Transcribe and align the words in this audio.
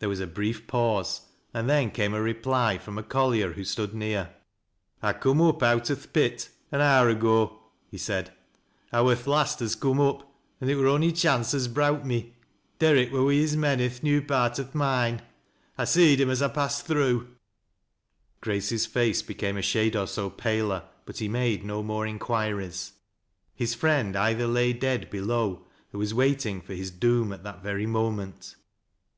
There 0.00 0.10
was 0.10 0.20
a 0.20 0.26
brief 0.26 0.66
pause, 0.66 1.22
and 1.54 1.70
then 1.70 1.90
came 1.90 2.12
a 2.12 2.20
reply 2.20 2.76
from 2.76 2.98
a 2.98 3.02
collier 3.02 3.52
who 3.54 3.64
stood 3.64 3.94
near." 3.94 4.34
I 5.02 5.14
coom 5.14 5.40
up 5.40 5.62
out 5.62 5.90
o' 5.90 5.94
th' 5.94 6.12
pit 6.12 6.50
an 6.70 6.82
hour 6.82 7.08
ago," 7.08 7.58
he 7.90 7.96
said," 7.96 8.30
I 8.92 9.00
wur 9.00 9.14
th' 9.16 9.26
last 9.26 9.62
as 9.62 9.74
coom 9.74 10.00
up, 10.00 10.30
an' 10.60 10.68
it 10.68 10.76
wur 10.76 10.88
on'y 10.88 11.12
chance 11.12 11.54
as 11.54 11.66
browt 11.66 12.04
me 12.04 12.36
Derrick 12.78 13.10
wur 13.10 13.24
wi' 13.24 13.36
his 13.36 13.56
men 13.56 13.80
i' 13.80 13.88
th' 13.88 14.02
new 14.02 14.20
part 14.20 14.60
o' 14.60 14.64
th' 14.64 14.74
mine. 14.74 15.22
1 15.76 15.86
seed 15.86 16.20
him 16.20 16.28
as 16.28 16.42
I 16.42 16.48
passed 16.48 16.84
through." 16.86 17.28
Grace's 18.42 18.84
face 18.84 19.22
became 19.22 19.56
a 19.56 19.62
shade 19.62 19.96
or 19.96 20.06
so 20.06 20.28
paler, 20.28 20.84
but 21.06 21.16
he 21.20 21.26
made 21.28 21.64
no 21.64 21.82
more 21.82 22.06
inquiries. 22.06 22.92
His 23.54 23.74
friend 23.74 24.14
either 24.14 24.46
lay 24.46 24.74
dead 24.74 25.08
below, 25.08 25.64
or 25.94 25.98
was 25.98 26.12
waiting 26.12 26.60
for 26.60 26.74
his 26.74 26.90
doom 26.90 27.32
at 27.32 27.44
that 27.44 27.62
very 27.62 27.86
moment. 27.86 28.54